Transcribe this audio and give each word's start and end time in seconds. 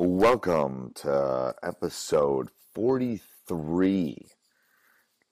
Welcome 0.00 0.92
to 0.94 1.56
episode 1.60 2.50
43. 2.72 4.28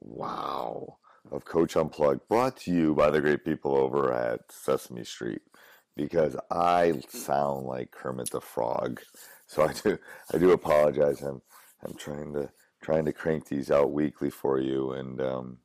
Wow. 0.00 0.98
Of 1.32 1.46
Coach 1.46 1.78
Unplugged, 1.78 2.28
brought 2.28 2.58
to 2.58 2.70
you 2.70 2.94
by 2.94 3.08
the 3.08 3.22
great 3.22 3.42
people 3.42 3.74
over 3.74 4.12
at 4.12 4.52
Sesame 4.52 5.04
Street. 5.04 5.40
Because 5.96 6.36
I 6.50 7.00
sound 7.08 7.68
like 7.68 7.90
Kermit 7.90 8.32
the 8.32 8.42
Frog. 8.42 9.00
So 9.46 9.66
I 9.66 9.72
do 9.72 9.98
I 10.34 10.36
do 10.36 10.50
apologize. 10.50 11.22
I'm 11.22 11.40
I'm 11.82 11.94
trying 11.94 12.34
to 12.34 12.50
trying 12.82 13.06
to 13.06 13.14
crank 13.14 13.48
these 13.48 13.70
out 13.70 13.92
weekly 13.92 14.28
for 14.28 14.60
you 14.60 14.92
and 14.92 15.22
um, 15.22 15.58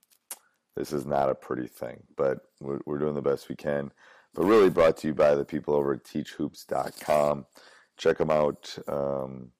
this 0.77 0.93
is 0.93 1.05
not 1.05 1.29
a 1.29 1.35
pretty 1.35 1.67
thing, 1.67 2.01
but 2.15 2.39
we're, 2.61 2.79
we're 2.85 2.99
doing 2.99 3.15
the 3.15 3.21
best 3.21 3.49
we 3.49 3.57
can. 3.57 3.91
But 4.33 4.45
really 4.45 4.69
brought 4.69 4.95
to 4.99 5.07
you 5.07 5.13
by 5.13 5.35
the 5.35 5.43
people 5.43 5.73
over 5.75 5.95
at 5.95 6.05
teachhoops.com. 6.05 7.45
Check 7.97 8.17
them 8.17 8.31
out. 8.31 8.77
Um, 8.87 9.51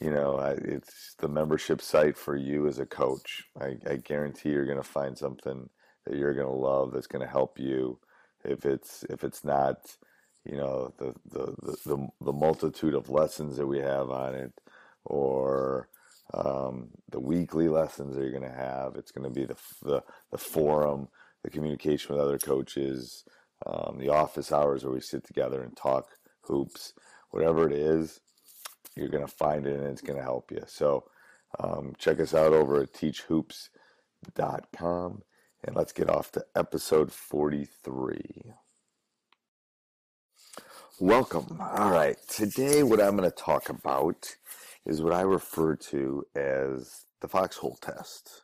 you 0.00 0.10
know, 0.10 0.38
it's 0.38 1.14
the 1.18 1.28
membership 1.28 1.82
site 1.82 2.16
for 2.16 2.36
you 2.36 2.66
as 2.66 2.78
a 2.78 2.86
coach. 2.86 3.44
I, 3.60 3.76
I 3.86 3.96
guarantee 3.96 4.50
you're 4.50 4.66
going 4.66 4.78
to 4.78 4.82
find 4.82 5.16
something 5.16 5.68
that 6.06 6.16
you're 6.16 6.34
going 6.34 6.46
to 6.46 6.52
love 6.52 6.92
that's 6.92 7.06
going 7.06 7.24
to 7.24 7.30
help 7.30 7.58
you. 7.58 7.98
If 8.44 8.64
it's 8.64 9.04
if 9.10 9.22
it's 9.22 9.44
not, 9.44 9.76
you 10.44 10.56
know, 10.56 10.94
the 10.96 11.14
the, 11.30 11.54
the 11.62 11.76
the 11.84 12.08
the 12.22 12.32
multitude 12.32 12.94
of 12.94 13.10
lessons 13.10 13.58
that 13.58 13.66
we 13.66 13.80
have 13.80 14.10
on 14.10 14.34
it, 14.34 14.52
or 15.04 15.90
um, 16.34 16.88
the 17.10 17.20
weekly 17.20 17.68
lessons 17.68 18.14
that 18.14 18.22
you're 18.22 18.30
going 18.30 18.42
to 18.42 18.56
have. 18.56 18.96
It's 18.96 19.10
going 19.10 19.28
to 19.32 19.40
be 19.40 19.46
the, 19.46 19.56
the, 19.82 20.02
the 20.30 20.38
forum, 20.38 21.08
the 21.42 21.50
communication 21.50 22.14
with 22.14 22.24
other 22.24 22.38
coaches, 22.38 23.24
um, 23.66 23.98
the 23.98 24.10
office 24.10 24.52
hours 24.52 24.84
where 24.84 24.92
we 24.92 25.00
sit 25.00 25.26
together 25.26 25.62
and 25.62 25.76
talk 25.76 26.06
hoops, 26.42 26.92
whatever 27.30 27.66
it 27.66 27.72
is, 27.72 28.20
you're 28.96 29.08
going 29.08 29.26
to 29.26 29.32
find 29.32 29.66
it 29.66 29.78
and 29.78 29.86
it's 29.86 30.02
going 30.02 30.18
to 30.18 30.24
help 30.24 30.50
you. 30.50 30.62
So 30.66 31.04
um, 31.58 31.94
check 31.98 32.20
us 32.20 32.34
out 32.34 32.52
over 32.52 32.82
at 32.82 32.92
teachhoops.com 32.92 35.22
and 35.64 35.76
let's 35.76 35.92
get 35.92 36.10
off 36.10 36.32
to 36.32 36.44
episode 36.54 37.10
43. 37.12 38.52
Welcome. 40.98 41.58
All 41.60 41.90
right. 41.90 42.16
Today, 42.28 42.82
what 42.82 43.00
I'm 43.00 43.16
going 43.16 43.30
to 43.30 43.36
talk 43.36 43.70
about 43.70 44.36
is 44.84 45.02
what 45.02 45.14
I 45.14 45.22
refer 45.22 45.76
to 45.76 46.24
as 46.34 47.06
the 47.20 47.28
foxhole 47.28 47.78
test. 47.80 48.42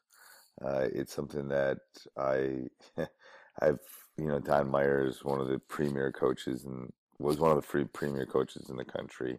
Uh, 0.64 0.86
it's 0.92 1.14
something 1.14 1.48
that 1.48 1.78
I, 2.16 2.68
I've, 3.60 3.80
you 4.16 4.26
know, 4.26 4.38
Don 4.38 4.70
Meyers, 4.70 5.22
one 5.22 5.38
of 5.40 5.48
the 5.48 5.58
premier 5.58 6.10
coaches 6.12 6.64
and 6.64 6.90
was 7.18 7.38
one 7.38 7.50
of 7.50 7.56
the 7.56 7.62
free 7.62 7.84
premier 7.84 8.26
coaches 8.26 8.68
in 8.68 8.76
the 8.76 8.84
country, 8.84 9.38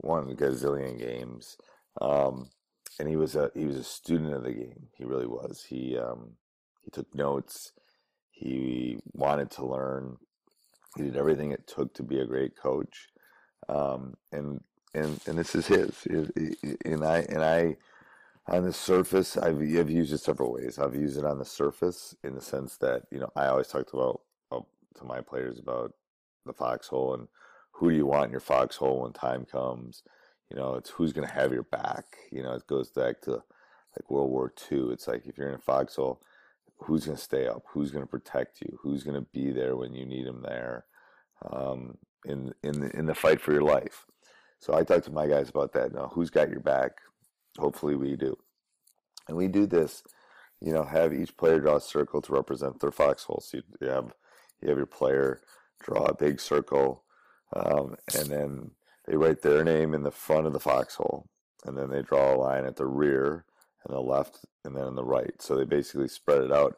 won 0.00 0.34
gazillion 0.36 0.98
games. 0.98 1.56
Um, 2.00 2.50
and 2.98 3.08
he 3.08 3.16
was 3.16 3.36
a, 3.36 3.50
he 3.54 3.66
was 3.66 3.76
a 3.76 3.84
student 3.84 4.34
of 4.34 4.44
the 4.44 4.52
game. 4.52 4.88
He 4.96 5.04
really 5.04 5.26
was. 5.26 5.64
He, 5.68 5.96
um, 5.96 6.32
he 6.82 6.90
took 6.90 7.12
notes. 7.14 7.72
He 8.30 8.98
wanted 9.12 9.50
to 9.52 9.66
learn. 9.66 10.16
He 10.96 11.04
did 11.04 11.16
everything 11.16 11.52
it 11.52 11.66
took 11.66 11.94
to 11.94 12.02
be 12.02 12.20
a 12.20 12.26
great 12.26 12.56
coach. 12.56 13.08
Um, 13.68 14.14
and 14.32 14.60
and 14.94 15.20
and 15.26 15.38
this 15.38 15.54
is 15.54 15.66
his. 15.66 16.06
And 16.84 17.04
I 17.04 17.18
and 17.28 17.42
I 17.42 17.76
on 18.46 18.64
the 18.64 18.72
surface, 18.72 19.36
I've, 19.36 19.60
I've 19.60 19.90
used 19.90 20.12
it 20.12 20.18
several 20.18 20.52
ways. 20.52 20.78
I've 20.78 20.94
used 20.94 21.18
it 21.18 21.24
on 21.24 21.38
the 21.38 21.44
surface 21.44 22.16
in 22.24 22.34
the 22.34 22.40
sense 22.40 22.78
that 22.78 23.02
you 23.10 23.18
know 23.18 23.30
I 23.36 23.46
always 23.48 23.68
talked 23.68 23.92
about 23.92 24.22
to 24.50 25.04
my 25.04 25.20
players 25.20 25.58
about 25.58 25.92
the 26.48 26.54
foxhole 26.54 27.14
and 27.14 27.28
who 27.72 27.90
do 27.90 27.96
you 27.96 28.06
want 28.06 28.26
in 28.26 28.30
your 28.30 28.40
foxhole 28.40 29.02
when 29.02 29.12
time 29.12 29.44
comes. 29.44 30.02
You 30.50 30.56
know, 30.56 30.74
it's 30.74 30.90
who's 30.90 31.12
going 31.12 31.26
to 31.26 31.34
have 31.34 31.52
your 31.52 31.62
back. 31.62 32.04
You 32.32 32.42
know, 32.42 32.52
it 32.52 32.66
goes 32.66 32.90
back 32.90 33.20
to 33.22 33.32
like 33.32 34.10
World 34.10 34.30
War 34.30 34.52
II. 34.70 34.90
It's 34.90 35.06
like 35.06 35.26
if 35.26 35.38
you're 35.38 35.48
in 35.48 35.54
a 35.54 35.58
foxhole, 35.58 36.20
who's 36.78 37.04
going 37.04 37.16
to 37.16 37.22
stay 37.22 37.46
up? 37.46 37.62
Who's 37.72 37.90
going 37.90 38.04
to 38.04 38.10
protect 38.10 38.60
you? 38.60 38.78
Who's 38.82 39.04
going 39.04 39.20
to 39.20 39.26
be 39.32 39.52
there 39.52 39.76
when 39.76 39.94
you 39.94 40.06
need 40.06 40.26
them 40.26 40.42
there? 40.42 40.86
Um, 41.50 41.98
in 42.24 42.52
in 42.62 42.80
the, 42.80 42.96
in 42.96 43.06
the 43.06 43.14
fight 43.14 43.40
for 43.40 43.52
your 43.52 43.62
life. 43.62 44.06
So 44.58 44.74
I 44.74 44.82
talked 44.82 45.04
to 45.04 45.12
my 45.12 45.28
guys 45.28 45.48
about 45.48 45.72
that. 45.74 45.92
Now, 45.92 46.10
who's 46.12 46.30
got 46.30 46.50
your 46.50 46.60
back? 46.60 46.92
Hopefully, 47.58 47.94
we 47.94 48.16
do. 48.16 48.36
And 49.28 49.36
we 49.36 49.46
do 49.46 49.66
this, 49.66 50.02
you 50.60 50.72
know, 50.72 50.82
have 50.82 51.12
each 51.12 51.36
player 51.36 51.60
draw 51.60 51.76
a 51.76 51.80
circle 51.80 52.20
to 52.22 52.32
represent 52.32 52.80
their 52.80 52.90
foxhole. 52.90 53.42
So 53.44 53.58
you 53.80 53.88
have 53.88 54.14
you 54.60 54.68
have 54.68 54.78
your 54.78 54.86
player 54.86 55.42
draw 55.80 56.04
a 56.06 56.14
big 56.14 56.40
circle, 56.40 57.04
um, 57.54 57.96
and 58.16 58.28
then 58.28 58.70
they 59.06 59.16
write 59.16 59.42
their 59.42 59.64
name 59.64 59.94
in 59.94 60.02
the 60.02 60.10
front 60.10 60.46
of 60.46 60.52
the 60.52 60.60
foxhole, 60.60 61.28
and 61.64 61.76
then 61.76 61.90
they 61.90 62.02
draw 62.02 62.34
a 62.34 62.36
line 62.36 62.64
at 62.64 62.76
the 62.76 62.86
rear 62.86 63.44
and 63.86 63.96
the 63.96 64.00
left, 64.00 64.44
and 64.64 64.76
then 64.76 64.84
on 64.84 64.96
the 64.96 65.04
right. 65.04 65.40
So 65.40 65.56
they 65.56 65.64
basically 65.64 66.08
spread 66.08 66.42
it 66.42 66.52
out. 66.52 66.76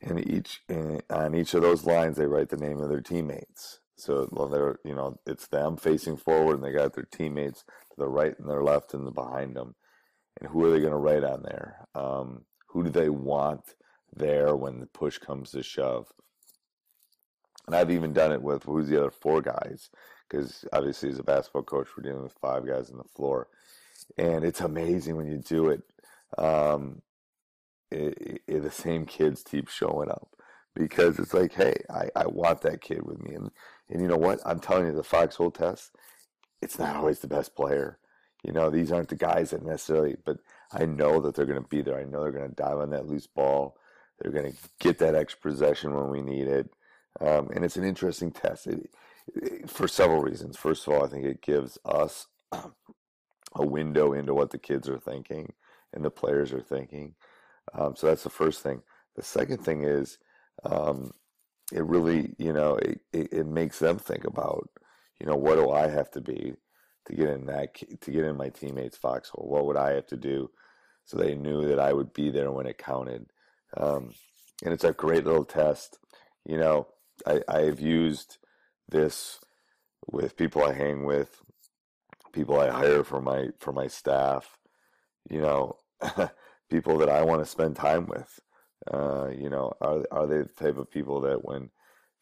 And 0.00 0.18
each 0.28 0.62
on 1.10 1.34
each 1.34 1.54
of 1.54 1.62
those 1.62 1.84
lines, 1.86 2.16
they 2.16 2.26
write 2.26 2.48
the 2.48 2.56
name 2.56 2.80
of 2.80 2.88
their 2.88 3.00
teammates. 3.00 3.78
So 3.96 4.26
they're 4.50 4.78
you 4.84 4.96
know 4.96 5.20
it's 5.26 5.46
them 5.46 5.76
facing 5.76 6.16
forward, 6.16 6.54
and 6.54 6.64
they 6.64 6.72
got 6.72 6.94
their 6.94 7.06
teammates 7.12 7.62
to 7.62 7.96
the 7.98 8.08
right 8.08 8.36
and 8.38 8.50
their 8.50 8.64
left 8.64 8.94
and 8.94 9.14
behind 9.14 9.54
them. 9.54 9.76
And 10.40 10.50
who 10.50 10.64
are 10.64 10.70
they 10.70 10.80
going 10.80 10.92
to 10.92 10.96
write 10.96 11.22
on 11.22 11.42
there? 11.42 11.86
Um, 11.94 12.44
who 12.68 12.82
do 12.82 12.90
they 12.90 13.10
want 13.10 13.74
there 14.14 14.56
when 14.56 14.80
the 14.80 14.86
push 14.86 15.18
comes 15.18 15.50
to 15.50 15.62
shove? 15.62 16.08
And 17.72 17.80
I've 17.80 17.90
even 17.90 18.12
done 18.12 18.32
it 18.32 18.42
with 18.42 18.64
who's 18.64 18.88
the 18.88 18.98
other 18.98 19.10
four 19.10 19.40
guys, 19.40 19.88
because 20.28 20.66
obviously 20.74 21.08
as 21.08 21.18
a 21.18 21.22
basketball 21.22 21.62
coach, 21.62 21.88
we're 21.96 22.02
dealing 22.02 22.22
with 22.22 22.34
five 22.34 22.66
guys 22.66 22.90
on 22.90 22.98
the 22.98 23.04
floor, 23.04 23.48
and 24.18 24.44
it's 24.44 24.60
amazing 24.60 25.16
when 25.16 25.26
you 25.26 25.38
do 25.38 25.70
it. 25.70 25.80
Um, 26.36 27.00
it, 27.90 28.42
it 28.46 28.62
the 28.62 28.70
same 28.70 29.06
kids 29.06 29.42
keep 29.42 29.68
showing 29.68 30.10
up 30.10 30.36
because 30.74 31.18
it's 31.18 31.32
like, 31.32 31.54
hey, 31.54 31.72
I, 31.88 32.10
I 32.14 32.26
want 32.26 32.60
that 32.60 32.82
kid 32.82 33.06
with 33.06 33.22
me, 33.22 33.34
and 33.34 33.50
and 33.88 34.02
you 34.02 34.06
know 34.06 34.18
what? 34.18 34.40
I'm 34.44 34.60
telling 34.60 34.84
you, 34.84 34.92
the 34.92 35.02
foxhole 35.02 35.50
test, 35.50 35.92
it's 36.60 36.78
not 36.78 36.96
always 36.96 37.20
the 37.20 37.26
best 37.26 37.56
player. 37.56 37.96
You 38.44 38.52
know, 38.52 38.68
these 38.68 38.92
aren't 38.92 39.08
the 39.08 39.16
guys 39.16 39.48
that 39.50 39.64
necessarily, 39.64 40.16
but 40.26 40.40
I 40.72 40.84
know 40.84 41.22
that 41.22 41.34
they're 41.34 41.46
going 41.46 41.62
to 41.62 41.68
be 41.68 41.80
there. 41.80 41.98
I 41.98 42.04
know 42.04 42.22
they're 42.22 42.32
going 42.32 42.50
to 42.50 42.54
dive 42.54 42.80
on 42.80 42.90
that 42.90 43.06
loose 43.06 43.26
ball. 43.26 43.78
They're 44.18 44.30
going 44.30 44.52
to 44.52 44.58
get 44.78 44.98
that 44.98 45.14
extra 45.14 45.50
possession 45.50 45.94
when 45.94 46.10
we 46.10 46.20
need 46.20 46.48
it. 46.48 46.68
Um, 47.20 47.50
and 47.54 47.64
it's 47.64 47.76
an 47.76 47.84
interesting 47.84 48.30
test. 48.30 48.66
It, 48.66 48.90
for 49.66 49.88
several 49.88 50.20
reasons. 50.20 50.56
First 50.56 50.86
of 50.86 50.92
all, 50.92 51.04
I 51.04 51.08
think 51.08 51.24
it 51.24 51.42
gives 51.42 51.78
us 51.84 52.26
a 52.52 53.66
window 53.66 54.12
into 54.12 54.34
what 54.34 54.50
the 54.50 54.58
kids 54.58 54.88
are 54.88 54.98
thinking 54.98 55.52
and 55.92 56.04
the 56.04 56.10
players 56.10 56.52
are 56.52 56.60
thinking. 56.60 57.14
Um, 57.74 57.94
so 57.96 58.06
that's 58.06 58.24
the 58.24 58.30
first 58.30 58.62
thing. 58.62 58.82
The 59.16 59.22
second 59.22 59.58
thing 59.58 59.84
is 59.84 60.18
um, 60.64 61.12
it 61.72 61.84
really, 61.84 62.34
you 62.38 62.52
know, 62.52 62.76
it, 62.76 63.00
it, 63.12 63.32
it, 63.32 63.46
makes 63.46 63.78
them 63.78 63.98
think 63.98 64.24
about, 64.24 64.68
you 65.20 65.26
know, 65.26 65.36
what 65.36 65.56
do 65.56 65.70
I 65.70 65.88
have 65.88 66.10
to 66.12 66.20
be 66.20 66.54
to 67.06 67.14
get 67.14 67.28
in 67.28 67.46
that 67.46 67.74
to 68.00 68.10
get 68.10 68.24
in 68.24 68.36
my 68.36 68.48
teammates' 68.48 68.96
foxhole? 68.96 69.48
What 69.48 69.66
would 69.66 69.76
I 69.76 69.92
have 69.92 70.06
to 70.08 70.16
do 70.16 70.50
so 71.04 71.16
they 71.16 71.34
knew 71.34 71.66
that 71.66 71.78
I 71.78 71.92
would 71.92 72.12
be 72.12 72.30
there 72.30 72.50
when 72.50 72.66
it 72.66 72.78
counted? 72.78 73.26
Um, 73.76 74.12
and 74.64 74.72
it's 74.72 74.84
a 74.84 74.92
great 74.92 75.24
little 75.24 75.44
test. 75.44 75.98
You 76.46 76.58
know, 76.58 76.88
I, 77.26 77.42
I've 77.48 77.80
used 77.80 78.38
this 78.88 79.40
with 80.10 80.36
people 80.36 80.64
I 80.64 80.72
hang 80.72 81.04
with, 81.04 81.42
people 82.32 82.58
I 82.60 82.70
hire 82.70 83.04
for 83.04 83.20
my 83.20 83.48
for 83.58 83.72
my 83.72 83.86
staff. 83.86 84.58
You 85.30 85.40
know, 85.40 85.76
people 86.70 86.98
that 86.98 87.08
I 87.08 87.22
want 87.22 87.42
to 87.42 87.50
spend 87.50 87.76
time 87.76 88.06
with. 88.06 88.40
Uh, 88.92 89.28
you 89.28 89.48
know, 89.48 89.72
are 89.80 90.02
are 90.10 90.26
they 90.26 90.38
the 90.38 90.44
type 90.44 90.76
of 90.78 90.90
people 90.90 91.20
that 91.22 91.44
when 91.44 91.70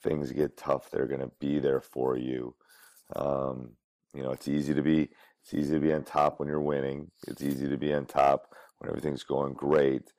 things 0.03 0.33
get 0.33 0.57
tough, 0.57 0.91
they're 0.91 1.07
going 1.07 1.21
to 1.21 1.33
be 1.41 1.59
there 1.59 1.81
for 1.81 2.17
you? 2.17 2.55
Um, 3.17 3.73
you 4.15 4.23
know, 4.23 4.33
it's 4.33 4.49
easy 4.49 4.75
to 4.75 4.83
be 4.83 5.11
it's 5.43 5.55
easy 5.55 5.75
to 5.75 5.81
be 5.81 5.93
on 5.93 6.05
top 6.05 6.39
when 6.39 6.49
you're 6.49 6.61
winning. 6.61 7.11
It's 7.27 7.43
easy 7.43 7.69
to 7.69 7.79
be 7.79 7.95
on 7.95 8.07
top 8.07 8.55
when 8.79 8.91
everything's 8.91 9.23
going 9.23 9.55
great. 9.55 10.13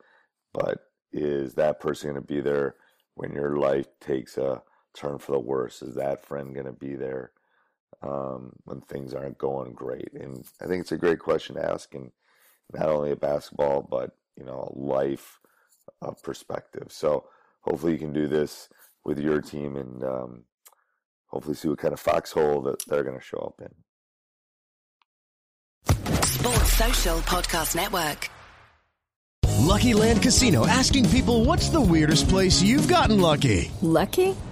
But 0.54 0.80
is 1.12 1.54
that 1.56 1.80
person 1.80 2.10
going 2.10 2.22
to 2.22 2.28
be 2.28 2.42
there 2.42 2.76
when 3.16 3.34
your 3.34 3.58
life 3.58 3.88
takes 4.00 4.38
a 4.38 4.64
turn 4.94 5.18
for 5.18 5.32
the 5.34 5.40
worse? 5.40 5.82
Is 5.82 5.96
that 5.96 6.26
friend 6.26 6.54
going 6.54 6.66
to 6.66 6.72
be 6.72 6.96
there 6.96 7.32
um, 8.02 8.54
when 8.66 8.82
things 8.82 9.14
aren't 9.14 9.38
going 9.38 9.74
great? 9.74 10.14
And 10.14 10.46
I 10.62 10.68
think 10.68 10.82
it's 10.82 10.92
a 10.92 10.98
great 10.98 11.20
question 11.20 11.56
to 11.56 11.72
ask, 11.72 11.94
and 11.94 12.12
not 12.74 12.90
only 12.90 13.12
a 13.12 13.16
basketball, 13.16 13.82
but 13.82 14.12
you 14.38 14.46
know, 14.46 14.74
a 14.74 14.80
life 14.80 15.40
uh, 16.02 16.12
perspective. 16.24 16.88
So 16.90 17.26
hopefully 17.62 17.94
you 17.94 18.00
can 18.00 18.14
do 18.14 18.28
this 18.28 18.70
with 19.04 19.20
your 19.20 19.42
team 19.42 19.76
and 19.78 20.04
um, 20.04 20.44
hopefully 21.28 21.56
see 21.56 21.68
what 21.68 21.80
kind 21.80 21.94
of 21.94 22.00
foxhole 22.00 22.62
that 22.64 22.84
they're 22.88 23.04
going 23.04 23.18
to 23.18 23.24
show 23.24 23.40
up 23.40 23.62
in. 23.62 23.74
Sports 26.24 26.74
Social 26.74 27.20
Podcast 27.20 27.76
Network. 27.76 28.30
Lucky 29.60 29.94
Land 29.94 30.24
Casino 30.24 30.66
asking 30.66 31.08
people 31.10 31.46
what's 31.46 31.70
the 31.70 31.82
weirdest 31.82 32.28
place 32.28 32.62
you've 32.62 32.88
gotten 32.88 33.22
lucky? 33.22 33.72
Lucky? 33.82 34.36